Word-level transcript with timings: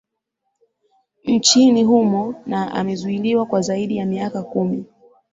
nchini 1.23 1.83
humo 1.83 2.35
na 2.45 2.71
amezuiliwa 2.73 3.45
kwa 3.45 3.61
zaidi 3.61 3.97
ya 3.97 4.05
miaka 4.05 4.43
kumi 4.43 4.85